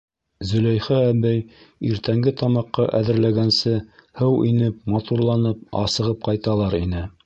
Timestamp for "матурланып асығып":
4.97-6.31